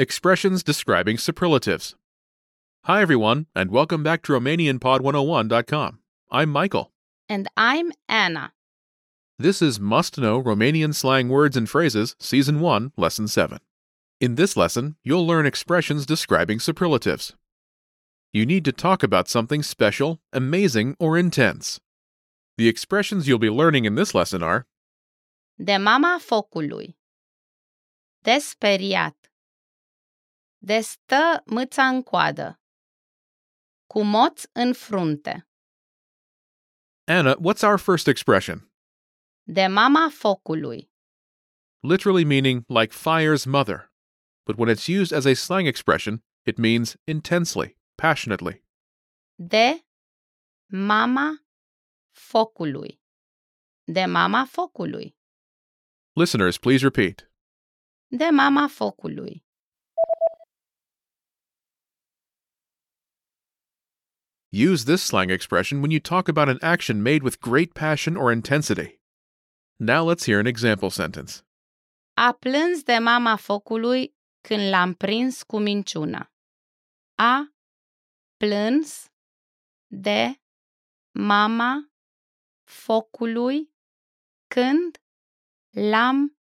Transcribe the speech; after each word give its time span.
Expressions 0.00 0.62
describing 0.62 1.18
superlatives. 1.18 1.94
Hi, 2.84 3.02
everyone, 3.02 3.48
and 3.54 3.70
welcome 3.70 4.02
back 4.02 4.22
to 4.22 4.32
RomanianPod101.com. 4.32 5.98
I'm 6.30 6.48
Michael. 6.48 6.90
And 7.28 7.46
I'm 7.54 7.92
Anna. 8.08 8.54
This 9.38 9.60
is 9.60 9.78
Must 9.78 10.16
Know 10.16 10.42
Romanian 10.42 10.94
Slang 10.94 11.28
Words 11.28 11.54
and 11.54 11.68
Phrases, 11.68 12.16
Season 12.18 12.60
1, 12.60 12.92
Lesson 12.96 13.28
7. 13.28 13.58
In 14.22 14.36
this 14.36 14.56
lesson, 14.56 14.96
you'll 15.04 15.26
learn 15.26 15.44
expressions 15.44 16.06
describing 16.06 16.60
superlatives. 16.60 17.34
You 18.32 18.46
need 18.46 18.64
to 18.64 18.72
talk 18.72 19.02
about 19.02 19.28
something 19.28 19.62
special, 19.62 20.18
amazing, 20.32 20.96
or 20.98 21.18
intense. 21.18 21.78
The 22.56 22.68
expressions 22.68 23.28
you'll 23.28 23.38
be 23.38 23.50
learning 23.50 23.84
in 23.84 23.96
this 23.96 24.14
lesson 24.14 24.42
are 24.42 24.64
De 25.62 25.76
mama 25.78 26.18
focului. 26.18 26.94
De 28.24 28.40
speriat. 28.40 29.29
De 30.62 30.80
stă 30.80 31.42
mâța 31.46 31.86
în 31.86 32.02
coadă. 32.02 32.60
Cu 33.86 34.02
moț 34.02 34.42
în 34.52 34.72
frunte. 34.72 35.48
Anna, 37.04 37.34
what's 37.36 37.62
our 37.62 37.78
first 37.78 38.06
expression? 38.06 38.72
De 39.42 39.66
mama 39.66 40.08
focului. 40.10 40.90
Literally 41.80 42.24
meaning 42.24 42.64
like 42.68 42.92
fire's 42.94 43.44
mother. 43.46 43.92
But 44.44 44.58
when 44.58 44.68
it's 44.76 44.86
used 44.88 45.12
as 45.18 45.24
a 45.24 45.34
slang 45.34 45.66
expression, 45.66 46.22
it 46.46 46.56
means 46.58 46.96
intensely, 47.04 47.78
passionately. 47.94 48.64
De 49.34 49.86
mama 50.66 51.44
focului. 52.10 53.02
De 53.84 54.04
mama 54.04 54.44
focului. 54.44 55.16
Listeners, 56.12 56.58
please 56.58 56.82
repeat. 56.82 57.32
De 58.06 58.28
mama 58.32 58.68
focului. 58.68 59.44
Use 64.52 64.84
this 64.84 65.00
slang 65.00 65.30
expression 65.30 65.80
when 65.80 65.92
you 65.92 66.00
talk 66.00 66.28
about 66.28 66.48
an 66.48 66.58
action 66.60 67.04
made 67.04 67.22
with 67.22 67.40
great 67.40 67.72
passion 67.72 68.16
or 68.16 68.32
intensity. 68.32 68.98
Now 69.78 70.02
let's 70.02 70.24
hear 70.24 70.40
an 70.40 70.48
example 70.48 70.90
sentence. 70.90 71.44
A 72.16 72.32
plâns 72.32 72.82
de 72.82 72.98
mama 72.98 73.36
focului 73.36 74.14
când 74.40 74.70
l-am 74.70 74.94
prins 74.94 75.42
cu 75.42 75.58
minciuna. 75.58 76.32
A 77.14 77.54
plâns 78.36 79.10
de 79.86 80.40
mama 81.12 81.90
focului 82.64 83.70
când 84.48 84.98
l-am 85.70 86.36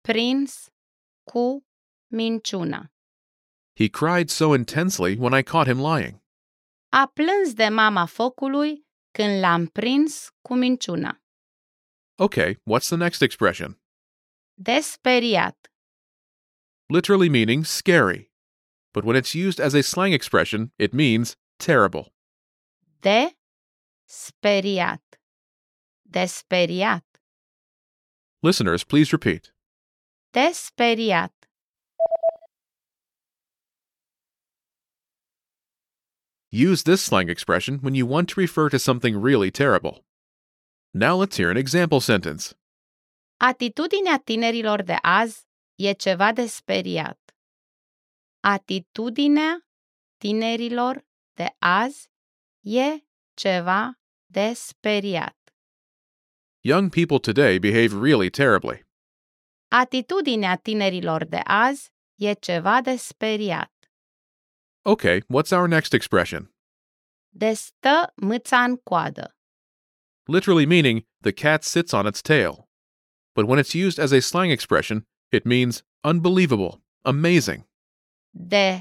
prins 0.00 0.70
cu 1.24 1.66
minciuna. 2.06 2.92
He 3.74 3.88
cried 3.88 4.30
so 4.30 4.54
intensely 4.54 5.16
when 5.16 5.34
I 5.34 5.42
caught 5.42 5.66
him 5.66 5.80
lying. 5.80 6.21
A 6.94 7.06
plâns 7.06 7.54
de 7.54 7.68
mama 7.68 8.06
focului 8.06 8.86
când 9.10 9.40
l-am 9.40 9.66
prins 9.66 10.30
cu 10.42 10.54
minciuna. 10.54 11.22
Okay, 12.18 12.54
what's 12.54 12.88
the 12.88 12.96
next 12.96 13.22
expression? 13.22 13.80
De 14.54 14.80
speriat. 14.80 15.70
Literally 16.86 17.28
meaning 17.28 17.64
scary. 17.64 18.30
But 18.92 19.04
when 19.04 19.16
it's 19.16 19.34
used 19.34 19.58
as 19.58 19.74
a 19.74 19.80
slang 19.82 20.12
expression, 20.12 20.72
it 20.76 20.92
means 20.92 21.34
terrible. 21.56 22.12
De 23.00 23.36
speriat. 24.04 25.02
De 26.02 26.26
speriat. 26.26 27.04
Listeners, 28.40 28.84
please 28.84 29.12
repeat. 29.12 29.52
De 30.30 30.52
speriat. 30.52 31.32
Use 36.54 36.82
this 36.82 37.00
slang 37.00 37.30
expression 37.30 37.78
when 37.78 37.94
you 37.94 38.04
want 38.04 38.28
to 38.28 38.38
refer 38.38 38.68
to 38.68 38.78
something 38.78 39.18
really 39.18 39.50
terrible. 39.50 40.04
Now 40.92 41.16
let's 41.16 41.38
hear 41.38 41.50
an 41.50 41.56
example 41.56 41.98
sentence. 41.98 42.54
Atitudinea 43.40 44.18
tinerilor 44.18 44.84
de 44.84 44.98
azi 45.02 45.46
e 45.78 45.94
ceva 45.94 46.34
de 46.34 46.46
speriat. 46.46 47.16
Atitudinea 48.44 49.60
tinerilor 50.20 51.00
de 51.38 51.48
azi 51.62 52.08
e 52.66 53.00
ceva 53.34 53.94
de 54.30 54.54
speriat. 54.54 55.32
Young 56.62 56.90
people 56.90 57.18
today 57.18 57.56
behave 57.56 57.94
really 57.94 58.28
terribly. 58.28 58.82
Atitudinea 59.72 60.58
tinerilor 60.62 61.30
de 61.30 61.42
azi 61.46 61.88
e 62.20 62.34
ceva 62.34 62.82
de 62.84 62.98
speriat. 62.98 63.70
Okay, 64.84 65.22
what's 65.28 65.52
our 65.52 65.68
next 65.68 65.94
expression? 65.94 66.54
De 67.28 67.52
stă 67.52 68.12
mâța 68.16 68.62
în 68.64 68.76
coadă. 68.76 69.36
Literally 70.24 70.66
meaning 70.66 71.06
the 71.20 71.32
cat 71.32 71.62
sits 71.62 71.92
on 71.92 72.06
its 72.06 72.20
tail. 72.20 72.68
But 73.34 73.46
when 73.46 73.58
it's 73.58 73.74
used 73.74 73.98
as 73.98 74.12
a 74.12 74.20
slang 74.20 74.50
expression, 74.50 75.06
it 75.30 75.44
means 75.44 75.84
unbelievable, 76.02 76.84
amazing. 77.02 77.68
De 78.30 78.80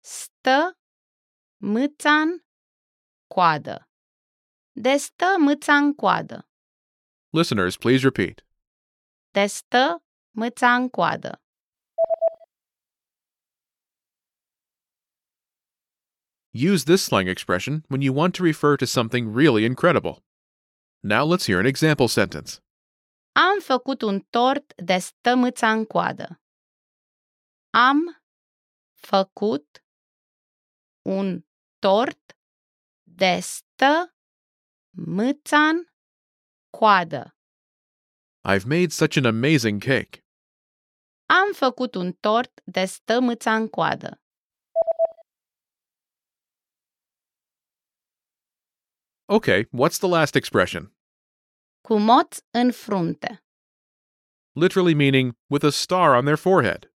stă 0.00 0.78
mâța 1.56 2.20
în 2.20 2.38
coadă. 3.26 3.88
De 4.72 4.96
stă 4.96 5.36
mâța 5.38 5.76
în 5.76 5.94
coadă. 5.94 6.48
Listeners, 7.30 7.76
please 7.76 8.02
repeat. 8.02 8.46
De 9.30 9.46
stă 9.46 10.04
mâța 10.30 10.74
în 10.74 10.88
coadă. 10.88 11.42
Use 16.60 16.86
this 16.86 17.04
slang 17.04 17.28
expression 17.28 17.84
when 17.86 18.02
you 18.02 18.12
want 18.12 18.34
to 18.34 18.42
refer 18.42 18.76
to 18.76 18.84
something 18.84 19.32
really 19.32 19.64
incredible. 19.64 20.24
Now 21.04 21.24
let's 21.24 21.46
hear 21.46 21.60
an 21.60 21.66
example 21.66 22.08
sentence. 22.08 22.60
Am 23.32 23.60
făcut 23.60 24.02
un 24.02 24.20
tort 24.20 24.72
de 24.76 24.98
stă 24.98 25.34
mâța 25.36 25.70
în 25.70 25.84
coadă. 25.84 26.40
Am 27.70 28.22
făcut 28.94 29.84
un 31.02 31.44
tort 31.78 32.36
de 33.02 33.38
stă 33.40 34.14
mâța 34.90 35.68
în 35.68 35.84
coadă. 36.70 37.36
I've 38.44 38.66
made 38.66 38.90
such 38.90 39.16
an 39.16 39.24
amazing 39.24 39.80
cake. 39.82 40.24
Am 41.26 41.52
făcut 41.52 41.94
un 41.94 42.12
tort 42.12 42.60
de 42.64 42.84
stă 42.84 43.20
mâța 43.20 43.54
în 43.54 43.68
coadă. 43.68 44.20
Okay, 49.30 49.66
what's 49.72 49.98
the 49.98 50.08
last 50.08 50.36
expression? 50.36 50.90
Cu 51.82 51.98
moț 51.98 52.38
în 52.50 52.72
frunte. 52.72 53.44
Literally 54.54 54.94
meaning 54.94 55.36
with 55.50 55.64
a 55.64 55.70
star 55.70 56.14
on 56.14 56.24
their 56.24 56.36
forehead. 56.36 56.90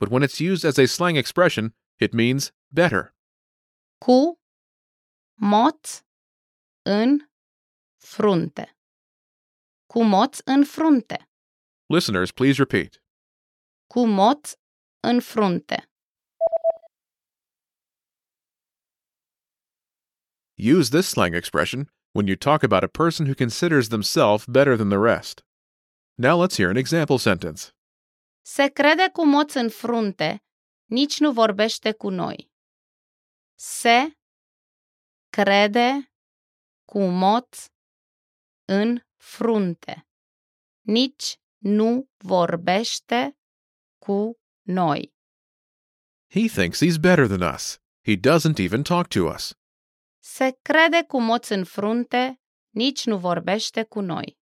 But 0.00 0.08
when 0.10 0.22
it's 0.22 0.40
used 0.40 0.64
as 0.64 0.78
a 0.78 0.86
slang 0.86 1.16
expression, 1.16 1.74
it 2.00 2.12
means 2.14 2.52
better. 2.72 3.14
Cu 3.98 4.40
moț 5.34 6.02
în 6.82 7.30
frunte. 7.96 8.76
Cu 9.86 10.02
moț 10.02 10.38
în 10.44 10.64
frunte. 10.64 11.30
Listeners, 11.86 12.32
please 12.32 12.58
repeat. 12.58 13.02
Cu 13.86 14.06
moț 14.06 14.52
în 15.00 15.20
frunte. 15.20 15.87
Use 20.60 20.90
this 20.90 21.08
slang 21.08 21.34
expression 21.34 21.88
when 22.12 22.26
you 22.26 22.34
talk 22.34 22.64
about 22.64 22.82
a 22.82 22.88
person 22.88 23.26
who 23.26 23.34
considers 23.34 23.90
themselves 23.90 24.44
better 24.44 24.76
than 24.76 24.88
the 24.88 24.98
rest. 24.98 25.44
Now 26.18 26.36
let's 26.36 26.56
hear 26.56 26.68
an 26.68 26.76
example 26.76 27.16
sentence. 27.18 27.72
Se 28.42 28.68
crede 28.68 29.08
cu 29.12 29.26
moț 29.26 29.54
în 29.54 29.68
frunte, 29.68 30.42
nici 30.84 31.18
nu 31.18 31.32
vorbește 31.32 31.92
cu 31.92 32.10
noi. 32.10 32.50
Se 33.54 34.16
crede 35.30 36.12
cu 36.84 36.98
moț 37.06 37.66
în 38.64 39.00
frunte, 39.16 40.06
nici 40.80 41.36
nu 41.58 42.08
vorbește 42.16 43.38
cu 43.98 44.38
noi. 44.62 45.14
He 46.30 46.48
thinks 46.48 46.82
he's 46.82 46.98
better 47.00 47.26
than 47.26 47.54
us. 47.54 47.78
He 48.04 48.16
doesn't 48.16 48.58
even 48.58 48.82
talk 48.82 49.08
to 49.08 49.28
us. 49.28 49.57
Se 50.18 50.58
crede 50.62 51.04
cu 51.08 51.20
moț 51.20 51.48
în 51.48 51.64
frunte, 51.64 52.40
nici 52.70 53.04
nu 53.06 53.18
vorbește 53.18 53.82
cu 53.82 54.00
noi. 54.00 54.38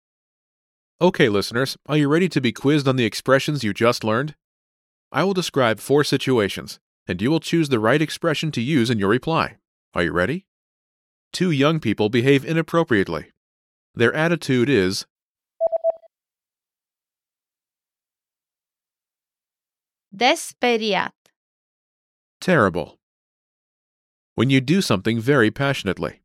Okay, 0.99 1.29
listeners, 1.29 1.77
are 1.85 1.99
you 1.99 2.13
ready 2.13 2.29
to 2.29 2.41
be 2.41 2.53
quizzed 2.53 2.87
on 2.87 2.97
the 2.97 3.05
expressions 3.05 3.63
you 3.63 3.73
just 3.75 4.03
learned? 4.03 4.37
I 5.13 5.23
will 5.23 5.35
describe 5.35 5.79
four 5.79 6.05
situations, 6.05 6.81
and 7.07 7.21
you 7.21 7.31
will 7.31 7.41
choose 7.41 7.69
the 7.69 7.79
right 7.79 8.01
expression 8.01 8.51
to 8.51 8.61
use 8.61 8.91
in 8.93 8.99
your 8.99 9.11
reply. 9.11 9.59
Are 9.93 10.03
you 10.03 10.13
ready? 10.13 10.47
Two 11.33 11.51
young 11.51 11.81
people 11.81 12.09
behave 12.09 12.45
inappropriately. 12.45 13.33
Their 13.95 14.15
attitude 14.15 14.69
is 14.69 15.07
De 20.17 20.35
speriat. 20.35 21.13
Terrible. 22.41 22.96
When 24.39 24.51
you 24.51 24.61
do 24.61 24.83
something 24.83 25.19
very 25.19 25.51
passionately. 25.51 26.21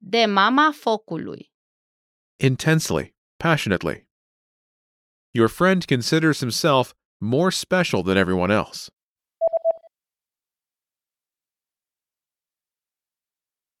De 0.00 0.26
mama 0.26 0.72
focului. 0.72 1.50
Intensely, 2.40 3.12
passionately. 3.38 4.06
Your 5.34 5.48
friend 5.48 5.86
considers 5.86 6.40
himself 6.40 6.94
more 7.20 7.50
special 7.50 8.02
than 8.02 8.16
everyone 8.16 8.50
else. 8.50 8.88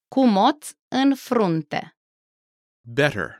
Cu 0.08 0.26
moț 0.26 0.72
în 0.88 1.14
frunte. 1.14 1.96
Better. 2.82 3.38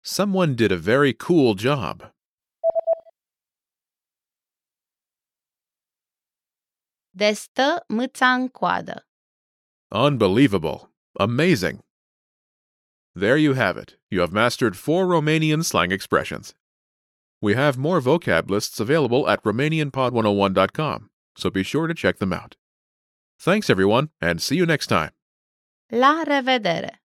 Someone 0.00 0.54
did 0.54 0.70
a 0.72 0.76
very 0.76 1.12
cool 1.12 1.54
job. 1.54 2.15
De 7.16 7.32
stă 7.32 7.84
mâța 7.88 8.32
în 8.32 8.48
coadă. 8.48 9.06
Unbelievable. 9.88 10.90
Amazing. 11.12 11.78
There 13.14 13.40
you 13.40 13.54
have 13.54 13.80
it. 13.80 13.98
You 14.08 14.20
have 14.20 14.32
mastered 14.32 14.74
four 14.76 15.06
Romanian 15.06 15.62
slang 15.62 15.92
expressions. 15.92 16.54
We 17.40 17.54
have 17.54 17.78
more 17.78 18.00
vocab 18.00 18.50
lists 18.50 18.80
available 18.80 19.26
at 19.28 19.42
RomanianPod101.com, 19.44 21.10
so 21.36 21.50
be 21.50 21.62
sure 21.62 21.86
to 21.86 21.94
check 21.94 22.18
them 22.18 22.32
out. 22.32 22.56
Thanks, 23.38 23.70
everyone, 23.70 24.10
and 24.20 24.40
see 24.40 24.56
you 24.56 24.66
next 24.66 24.88
time. 24.88 25.10
La 25.90 26.22
revedere! 26.26 27.00